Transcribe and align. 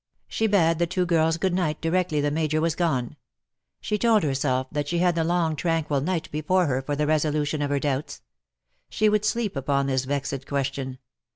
She 0.27 0.47
bade 0.47 0.79
the 0.79 0.87
two 0.87 1.05
girls 1.05 1.37
good 1.37 1.53
night 1.53 1.79
directly 1.79 2.21
the 2.21 2.31
Major 2.31 2.59
was 2.59 2.73
gone. 2.73 3.17
She 3.81 3.99
told 3.99 4.23
herself 4.23 4.65
that 4.71 4.87
she 4.87 4.97
had 4.97 5.13
the 5.13 5.23
long 5.23 5.55
tranquil 5.55 6.01
night 6.01 6.27
before 6.31 6.65
her 6.65 6.81
for 6.81 6.95
the 6.95 7.05
resolution 7.05 7.61
of 7.61 7.69
her 7.69 7.79
doubts. 7.79 8.23
She 8.89 9.07
would 9.09 9.25
sleep 9.25 9.55
upon 9.55 9.85
this 9.85 10.05
vexed 10.05 10.47
question. 10.47 10.97